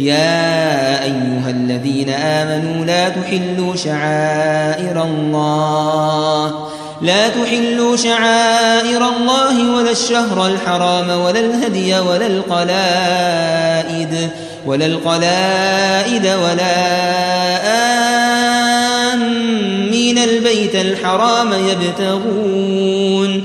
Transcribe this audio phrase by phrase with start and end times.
[0.00, 6.68] يا أيها الذين آمنوا لا تحلوا شعائر الله.
[7.02, 14.30] لا تحلوا شعائر الله ولا الشهر الحرام ولا الهدي ولا القلائد
[14.66, 16.76] ولا القلائد ولا
[19.12, 20.18] آمين.
[20.18, 23.44] البيت الحرام يبتغون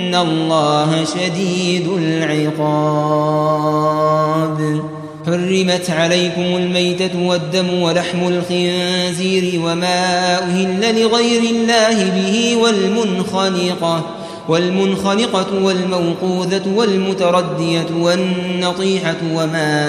[0.15, 3.51] الله شديد العقاب
[5.25, 17.87] حرمت عليكم الميتة والدم ولحم الخنزير وما أهل لغير الله به والمنخنقة والمنخنقة والموقوذة والمتردية
[17.99, 19.81] والنطيحة وما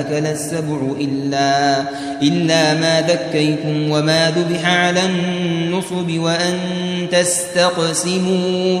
[0.00, 1.80] أكل السبع إلا,
[2.22, 6.58] إلا ما ذكيتم وما ذبح على النصب وأن
[7.12, 8.80] تستقسموا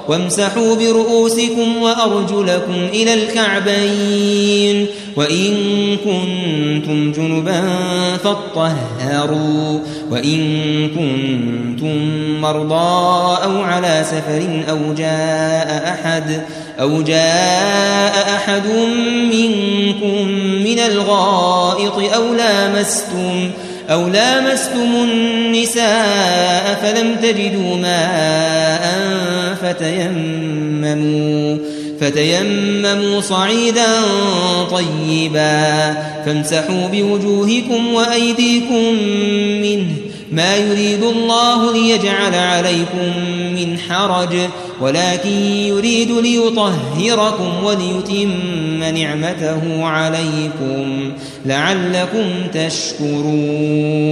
[0.11, 5.53] وامسحوا برؤوسكم وأرجلكم إلى الكعبين وإن
[5.97, 7.63] كنتم جنبا
[8.23, 9.79] فاطهروا
[10.09, 10.39] وإن
[10.87, 11.97] كنتم
[12.41, 16.41] مرضى أو على سفر أو جاء أحد
[16.79, 18.67] أو جاء أحد
[19.33, 20.27] منكم
[20.63, 23.51] من الغائط أو لامستم
[23.89, 29.40] أو لامستم النساء فلم تجدوا ماء
[29.73, 31.57] فتيمموا
[32.01, 33.87] فتيمموا صعيدا
[34.71, 35.93] طيبا.
[36.25, 38.93] فامسحوا بوجوهكم وأيديكم
[39.61, 39.91] منه.
[40.31, 43.13] ما يريد الله ليجعل عليكم
[43.55, 44.35] من حرج.
[44.81, 51.11] ولكن يريد ليطهركم وليتم نعمته عليكم
[51.45, 54.11] لعلكم تشكرون.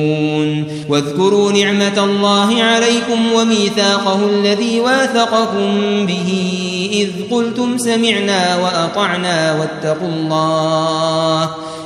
[0.89, 6.59] واذكروا نعمة الله عليكم وميثاقه الذي واثقكم به
[6.93, 11.49] إذ قلتم سمعنا وأطعنا واتقوا الله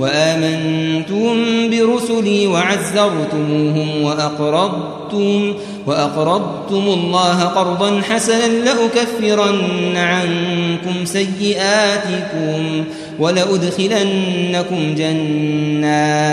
[0.00, 1.36] وآمنتم
[1.70, 5.54] برسلي وعزرتموهم وأقرضتم,
[5.86, 12.84] وأقرضتم الله قرضا حسنا لأكفرن عنكم سيئاتكم
[13.18, 16.32] ولأدخلنكم جنات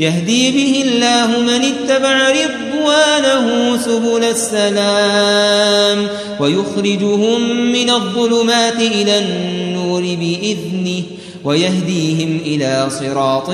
[0.00, 6.08] يهدي به الله من اتبع رضوانه سبل السلام
[6.40, 7.40] ويخرجهم
[7.72, 11.02] من الظلمات إلى النور بإذنه
[11.44, 13.50] ويهديهم إلى صراط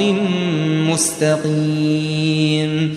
[0.91, 2.97] مستقيم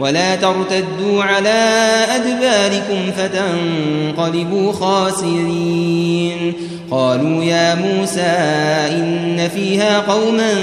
[0.00, 6.52] ولا ترتدوا على أدباركم فتنقلبوا خاسرين.
[6.90, 8.36] قالوا يا موسى
[8.90, 10.54] إن فيها قوما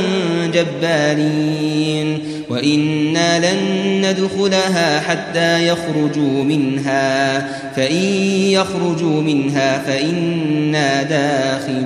[0.54, 2.20] جبارين.
[2.50, 3.60] وإنا لن
[4.02, 7.40] ندخلها حتى يخرجوا منها.
[7.76, 8.04] فإن
[8.50, 11.86] يخرجوا منها فإنا داخلون.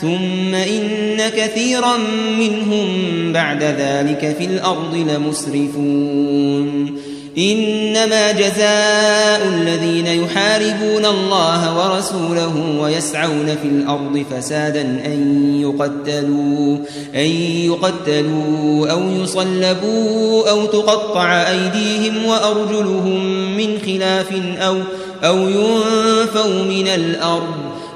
[0.00, 1.96] ثم إن كثيرا
[2.38, 2.88] منهم
[3.32, 6.70] بعد ذلك في الأرض لمسرفون.
[7.38, 16.76] إنما جزاء الذين يحاربون الله ورسوله ويسعون في الأرض فسادا أن يقتلوا,
[17.14, 17.30] أن
[17.66, 23.24] يقتلوا أو يصلبوا أو تقطع أيديهم وأرجلهم
[23.56, 24.76] من خلاف أو,
[25.24, 27.69] أو ينفوا من الأرض.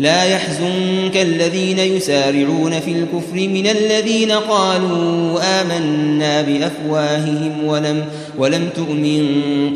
[0.00, 8.04] لا يحزنك الذين يسارعون في الكفر من الذين قالوا آمنا بأفواههم ولم,
[8.38, 9.26] ولم تؤمن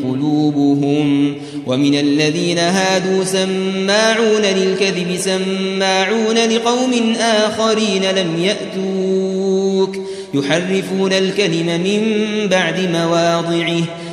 [0.03, 1.35] قلوبهم.
[1.67, 9.95] ومن الذين هادوا سماعون للكذب سماعون لقوم آخرين لم يأتوك.
[10.33, 12.01] يحرفون الكلم من
[12.49, 13.81] بعد مواضعه.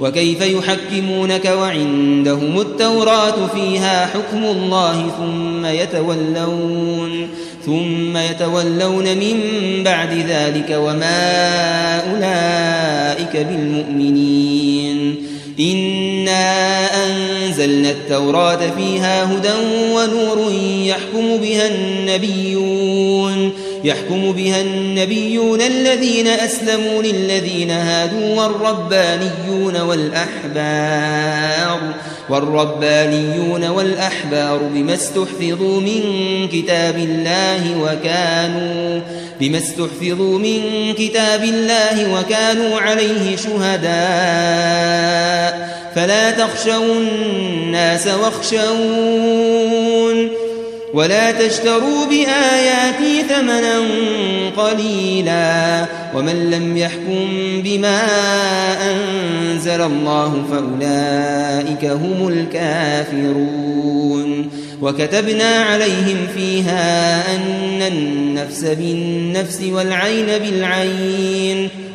[0.00, 7.28] وكيف يحكمونك وعندهم التوراة فيها حكم الله ثم يتولون
[7.66, 9.40] ثم يتولون من
[9.84, 15.16] بعد ذلك وما أولئك بالمؤمنين
[15.60, 19.52] إنا أنزلنا التوراة فيها هدى
[19.92, 20.52] ونور
[20.84, 23.52] يحكم بها النبيون
[23.84, 31.80] يحكم بها النبيون الذين أسلموا للذين هادوا والربانيون والأحبار.
[32.30, 36.02] والربانيون والأحبار بما استحفظوا من
[36.52, 39.00] كتاب الله وكانوا
[39.40, 43.88] بما استحفظوا من كتاب الله وكانوا عليه شهداء.
[45.94, 49.68] فلا تخشوا الناس واخشون.
[50.94, 53.80] ولا تشتروا بآياتي ثمنا
[54.56, 57.28] قليلا ومن لم يحكم
[57.64, 58.00] بما
[58.90, 63.68] أنزل الله فأولئك هم الكافرون
[64.82, 71.68] وكتبنا عليهم فيها أن النفس بالنفس والعين بالعين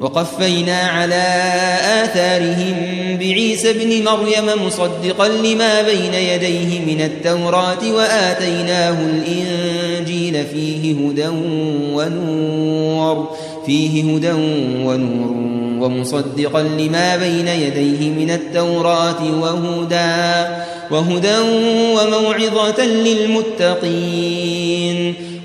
[0.00, 1.24] وقفينا على
[2.04, 2.76] آثارهم
[3.20, 11.28] بعيسى ابن مريم مصدقا لما بين يديه من التوراة وآتيناه الإنجيل فيه هدى
[11.92, 13.28] ونور
[13.66, 14.32] فيه هدى
[14.84, 15.34] ونور
[15.84, 20.46] ومصدقا لما بين يديه من التوراة وهدى
[20.90, 21.38] وهدى
[21.94, 24.57] وموعظة للمتقين.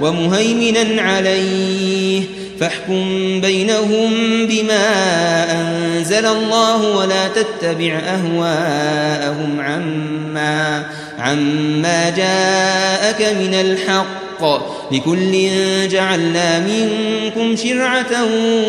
[0.00, 2.22] ومهيمنا عليه.
[2.60, 4.10] فاحكم بينهم
[4.46, 4.86] بما
[5.52, 10.86] أنزل الله ولا تتبع أهواءهم عما
[11.18, 14.29] عما جاءك من الحق.
[14.92, 15.48] لكل
[15.88, 18.24] جعلنا منكم شرعة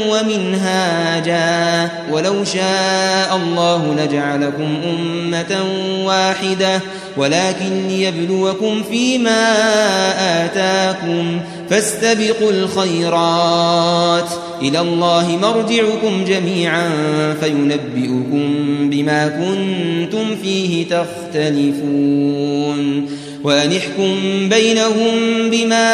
[0.09, 1.89] ومنهاجا.
[2.11, 5.63] ولو شاء الله لجعلكم أمة
[6.05, 6.81] واحدة.
[7.17, 9.53] ولكن ليبلوكم فيما
[10.45, 14.29] آتاكم فاستبقوا الخيرات.
[14.61, 16.89] إلى الله مرجعكم جميعا
[17.41, 18.55] فينبئكم
[18.89, 21.91] بما كنتم فيه تختلفون.
[23.43, 24.15] وأنحكم
[24.49, 25.13] بينهم
[25.49, 25.93] بما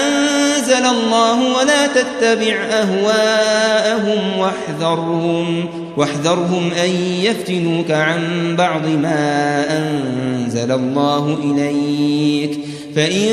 [0.00, 6.90] أنزل الله ولا تتبع أهواءهم واحذرهم واحذرهم أن
[7.22, 8.20] يفتنوك عن
[8.56, 12.58] بعض ما أنزل الله إليك.
[12.96, 13.28] فإن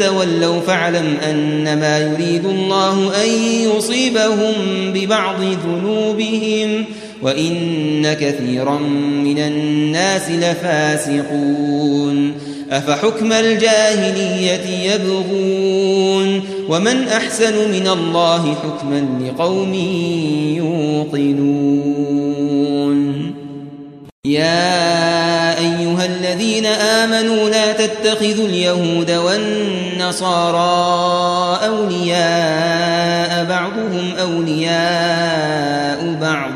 [0.00, 3.28] تولوا فاعلم أنما يريد الله أن
[3.76, 4.52] يصيبهم
[4.94, 6.84] ببعض ذنوبهم
[7.22, 8.78] وإن كثيرا
[9.24, 11.72] من الناس لفاسقون.
[12.72, 19.74] أفحكم الجاهلية يبغون ومن أحسن من الله حكما لقوم
[20.56, 21.92] يوقنون
[24.24, 30.58] يا أيها الذين آمنوا لا تتخذوا اليهود والنصارى
[31.66, 36.50] أولياء بعضهم أولياء بعض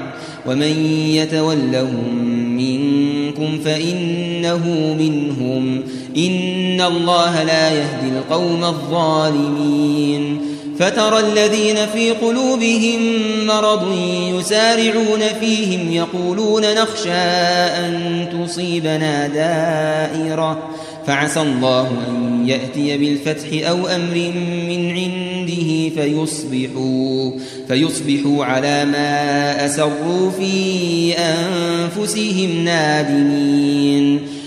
[0.47, 5.83] ومن يتولهم منكم فإنه منهم
[6.17, 10.41] إن الله لا يهدي القوم الظالمين.
[10.79, 13.01] فترى الذين في قلوبهم
[13.47, 13.95] مرض
[14.39, 20.59] يسارعون فيهم يقولون نخشى أن تصيبنا دائرة.
[21.07, 24.33] فعسى الله أن يأتي بالفتح أو أمر
[24.69, 27.31] من عنده فيصبحوا,
[27.69, 34.36] فيصبحوا على ما أسروا في أنفسهم نادمين.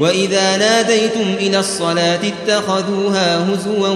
[0.00, 3.94] وإذا ناديتم إلى الصلاة اتخذوها هزوا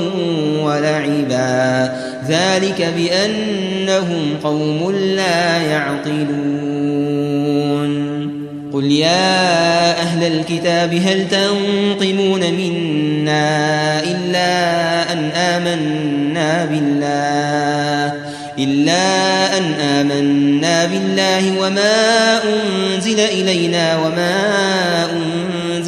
[0.63, 1.93] ولعبا
[2.29, 6.71] ذلك بأنهم قوم لا يعقلون
[8.73, 21.61] قل يا أهل الكتاب هل تنقمون منا إلا أن آمنا بالله إلا أن آمنا بالله
[21.61, 24.37] وما أنزل إلينا وما
[25.13, 25.70] أنزل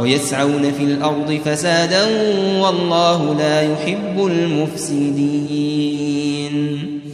[0.00, 2.04] ويسعون في الأرض فسادا
[2.60, 5.78] والله لا يحب المفسدين.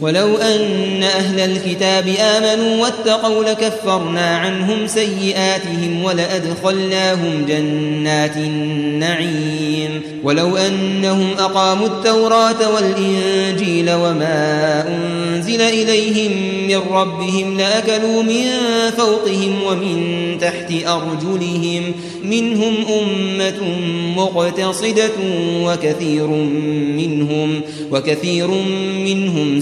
[0.01, 10.01] ولو أن أهل الكتاب آمنوا واتقوا لكفرنا عنهم سيئاتهم ولأدخلناهم جنات النعيم.
[10.23, 16.31] ولو أنهم أقاموا التوراة والإنجيل وما أنزل إليهم
[16.67, 18.47] من ربهم لأكلوا من
[18.97, 21.93] فوقهم ومن تحت أرجلهم.
[22.23, 23.61] منهم أمة
[24.15, 25.11] مقتصدة
[25.63, 26.27] وكثير
[26.97, 28.47] منهم وكثير
[29.05, 29.61] منهم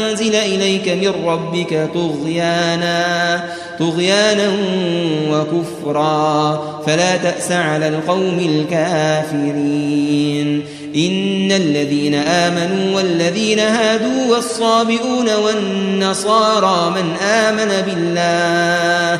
[0.29, 3.43] إليك من ربك طغيانا
[3.79, 4.51] طغيانا
[5.29, 6.61] وكفرا.
[6.87, 10.63] فلا تأس على القوم الكافرين.
[10.95, 19.19] إن الذين آمنوا والذين هادوا والصابئون والنصارى من آمن بالله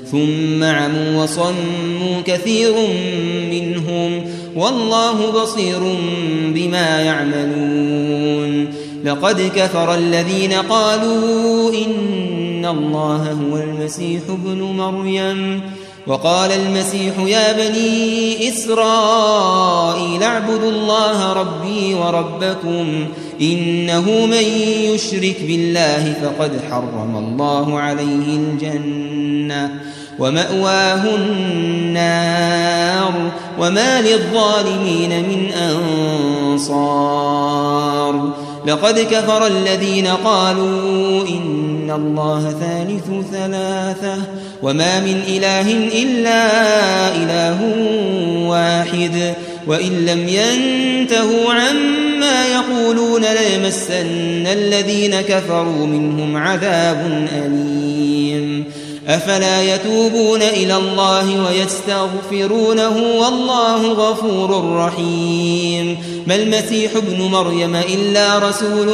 [0.11, 2.73] ثم عموا وصموا كثير
[3.51, 4.21] منهم
[4.55, 5.79] والله بصير
[6.47, 8.67] بما يعملون.
[9.05, 15.61] لقد كفر الذين قالوا إن الله هو المسيح ابن مريم.
[16.07, 23.05] وقال المسيح يا بني إسرائيل اعبدوا الله ربي وربكم
[23.41, 24.43] إنه من
[24.93, 29.81] يشرك بالله فقد حرم الله عليه الجنة.
[30.19, 33.13] ومأواه النار
[33.59, 35.51] وما للظالمين من
[36.51, 37.61] أنصار.
[38.65, 44.17] لقد كفر الذين قالوا إن الله ثالث ثلاثة
[44.63, 45.71] وما من إله
[46.03, 46.47] إلا
[47.15, 47.59] إله
[48.47, 49.33] واحد
[49.67, 58.00] وإن لم ينتهوا عما يقولون ليمسن الذين كفروا منهم عذاب أليم.
[59.07, 65.97] أفلا يتوبون إلى الله ويستغفرونه والله غفور رحيم.
[66.27, 68.89] ما المسيح ابن مريم إلا رسول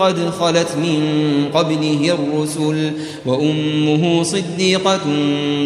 [0.00, 1.02] قد خلت من
[1.54, 2.92] قبله الرسل
[3.26, 5.00] وأمه صديقة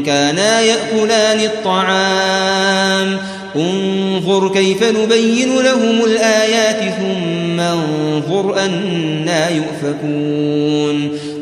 [0.07, 3.19] كانا يأكلان الطعام.
[3.57, 11.19] انظر كيف نبين لهم الآيات ثم انظر أنا يؤفكون.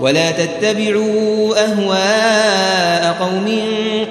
[0.00, 3.60] ولا تتبعوا أهواء قوم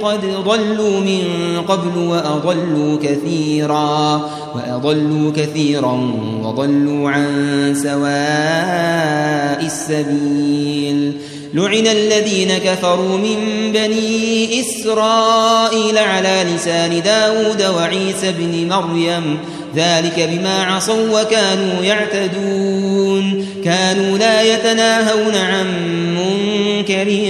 [0.02, 1.24] قد ضلوا من
[1.68, 11.14] قبل وأضلوا كثيرا وأضلوا كثيرا وضلوا عن سواء السبيل.
[11.54, 19.38] لعن الذين كفروا من بني إسرائيل على لسان داود وعيسى بن مريم
[19.76, 23.46] ذلك بما عصوا وكانوا يعتدون.
[23.66, 25.68] كانوا لا يتناهون عن
[26.16, 27.26] منكر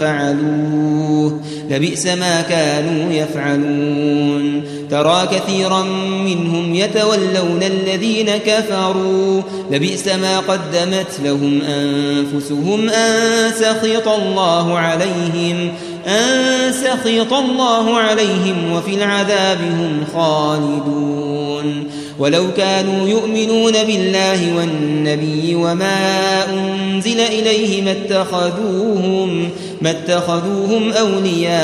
[0.00, 1.40] فعلوه.
[1.70, 4.62] لبئس ما كانوا يفعلون.
[4.90, 5.82] ترى كثيرا
[6.24, 9.42] منهم يتولون الذين كفروا.
[9.70, 13.12] لبئس ما قدمت لهم أنفسهم أن
[13.60, 15.72] سخط الله عليهم.
[16.08, 21.88] أن سخط الله عليهم وفي العذاب هم خالدون.
[22.18, 29.50] ولو كانوا يؤمنون بالله والنبي وما أنزل إليه ما اتخذوهم,
[29.82, 31.58] ما اتخذوهم أولياء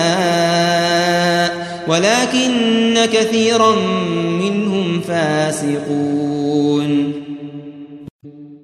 [1.89, 3.77] ولكن كثيرا
[4.41, 6.45] منهم فاسقون.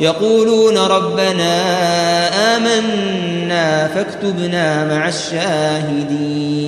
[0.00, 1.54] يقولون ربنا
[2.56, 6.64] آمنا فاكتبنا مع الشاهدين.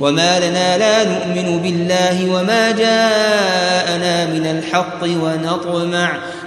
[0.00, 6.18] وما لنا لا نؤمن بالله وما جاءنا من الحق ونطمع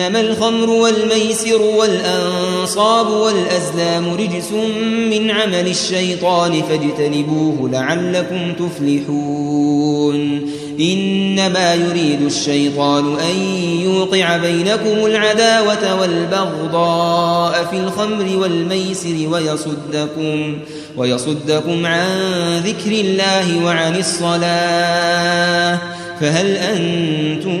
[0.00, 4.52] إنما الخمر والميسر والأنصاب والأزلام رجس
[5.10, 10.50] من عمل الشيطان فاجتنبوه لعلكم تفلحون
[10.80, 13.36] إنما يريد الشيطان أن
[13.84, 20.58] يوقع بينكم العداوة والبغضاء في الخمر والميسر ويصدكم
[20.96, 22.08] ويصدكم عن
[22.64, 25.78] ذكر الله وعن الصلاة
[26.20, 27.60] فهل أنتم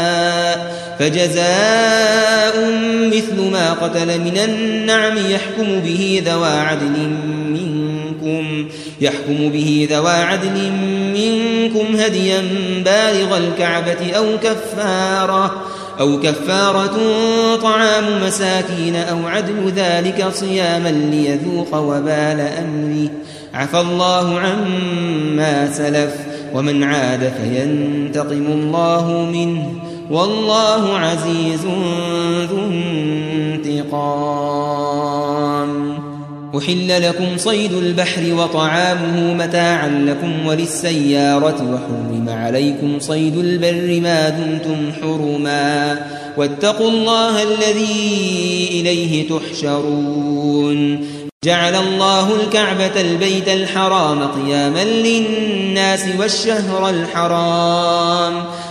[1.01, 2.71] فجزاء
[3.07, 7.09] مثل ما قتل من النعم يحكم به ذوى عدل
[7.49, 8.67] منكم
[9.01, 10.71] يحكم به ذوى عدل
[11.13, 12.41] منكم هديا
[12.85, 15.63] بالغ الكعبة أو كفارة
[15.99, 16.97] أو كفارة
[17.61, 23.09] طعام مساكين أو عدل ذلك صياما ليذوق وبال أمره.
[23.53, 26.15] عفى الله عما سلف
[26.53, 29.90] ومن عاد فينتقم الله منه.
[30.11, 31.65] والله عزيز
[32.51, 32.59] ذو
[33.53, 34.11] انتقام.
[36.57, 46.05] أحل لكم صيد البحر وطعامه متاعا لكم وللسيارة وحرم عليكم صيد البر ما دمتم حرما.
[46.37, 51.07] واتقوا الله الذي إليه تحشرون.
[51.45, 58.43] جعل الله الكعبة البيت الحرام قياما للناس والشهر الحرام.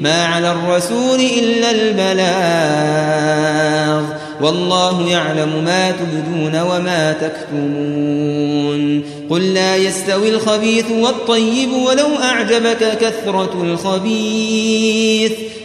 [0.00, 3.24] ما على الرسول إلا البلاغ.
[4.40, 9.04] والله يعلم ما تبدون وما تكتمون.
[9.30, 15.32] قل لا يستوي الخبيث والطيب ولو أعجبك كثرة الخبيث.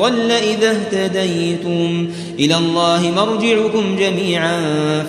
[0.00, 2.10] ضل إذا اهتديتم.
[2.38, 4.60] إلى الله مرجعكم جميعا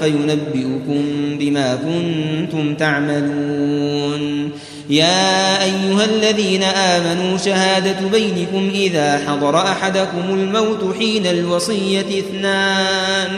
[0.02, 1.04] فينبئكم
[1.40, 4.52] بما كنتم تعملون.
[4.90, 13.30] يا أيها الذين آمنوا شهادة بينكم إذا حضر أحدكم الموت حين الوصية اثنان.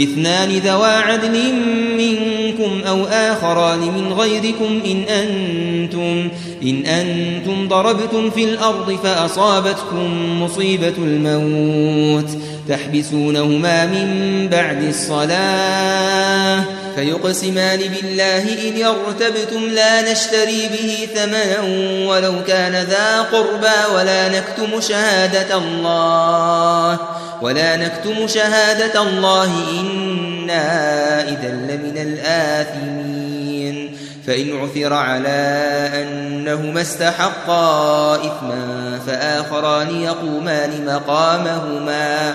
[0.00, 1.54] اثنان ذوا عدل
[1.98, 6.28] منكم أو آخران من غيركم إن أنتم,
[6.62, 12.30] إن أنتم ضربتم في الأرض فأصابتكم مصيبة الموت.
[12.68, 16.64] تحبسونهما من بعد الصلاة.
[16.96, 21.60] فيقسمان بالله إن يرتبتم لا نشتري به ثمنا
[22.08, 26.98] ولو كان ذا قربى ولا نكتم شهادة الله
[27.42, 40.02] ولا نكتم شهادة الله إنا إذا لمن الآثمين فإن عثر على أنهما استحقا إثما فآخران
[40.02, 42.34] يقومان مقامهما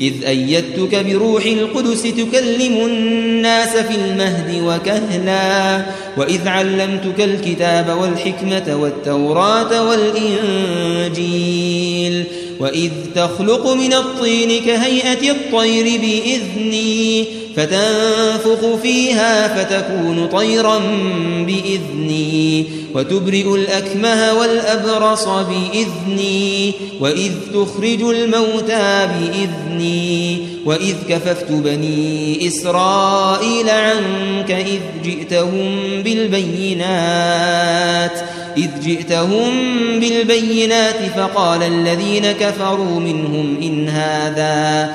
[0.00, 5.86] إذ أيدتك بروح القدس تكلم الناس في المهد وكهلا
[6.16, 9.88] وإذ علمتك الكتاب والحكمة والتوراة
[11.02, 12.24] والإنجيل
[12.60, 20.78] وإذ تخلق من الطين كهيئة الطير بإذني فتنفخ فيها فتكون طيرا
[21.46, 34.80] بإذني وتبرئ الأكمه والأبرص بإذني وإذ تخرج الموتى بإذني وإذ كففت بني إسرائيل عنك إذ
[35.04, 37.62] جئتهم بالبينات
[38.56, 39.50] إذ جئتهم
[40.00, 44.94] بالبينات فقال الذين كفروا منهم إن هذا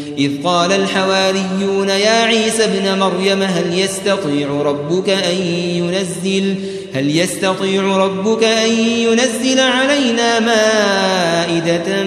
[0.17, 5.35] إذ قال الحواريون يا عيسى ابن مريم هل يستطيع ربك أن
[5.75, 6.55] ينزل
[6.93, 12.03] هل يستطيع ربك أن ينزل علينا مائدة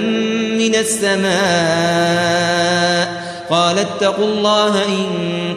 [0.59, 2.35] من السماء
[3.51, 5.05] قال اتقوا الله إن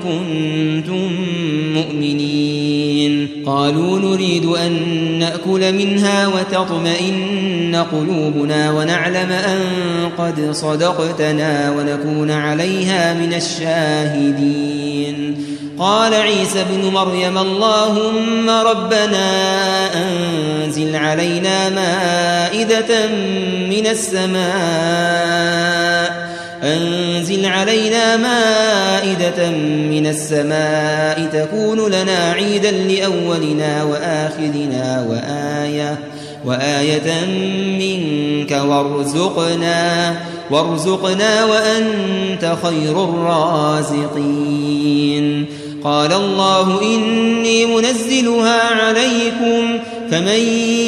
[0.03, 1.11] كنتم
[1.73, 3.43] مؤمنين.
[3.45, 4.71] قالوا نريد أن
[5.19, 9.61] نأكل منها وتطمئن قلوبنا ونعلم أن
[10.17, 15.37] قد صدقتنا ونكون عليها من الشاهدين.
[15.79, 19.29] قال عيسى ابن مريم اللهم ربنا
[19.95, 23.07] أنزل علينا مائدة
[23.69, 24.47] من السماء
[26.63, 29.49] أنزل علينا مائدة
[29.89, 35.99] من السماء تكون لنا عيدا لأولنا وآخرنا وآية
[36.45, 37.25] وآية
[37.79, 40.15] منك وارزقنا
[40.51, 44.47] وارزقنا وأنت خير الرازقين.
[45.83, 49.79] قال الله إني منزلها عليكم
[50.11, 50.39] فمن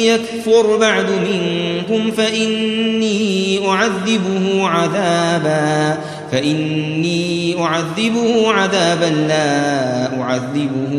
[0.04, 5.98] يكفر بعد منكم فإني أعذبه عذابا
[6.32, 10.92] فإني أعذبه عذابا لا أعذبه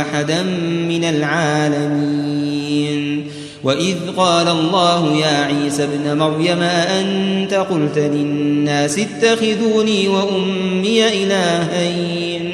[0.00, 0.42] أحدا
[0.88, 2.44] من العالمين.
[3.64, 12.53] وإذ قال الله يا عيسى ابن مريم أنت قلت للناس اتخذوني وأمي إلهين؟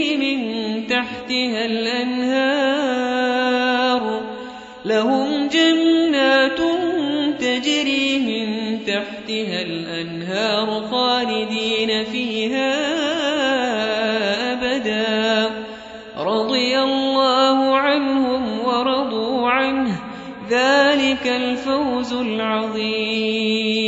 [22.21, 23.81] العظيم.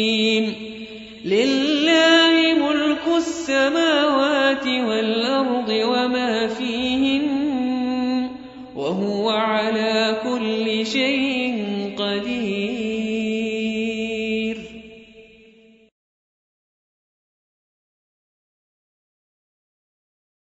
[1.25, 7.23] لله ملك السماوات والأرض وما فيهن
[8.75, 11.22] وهو على كل شيء